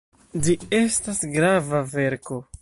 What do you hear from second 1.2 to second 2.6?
grava verko.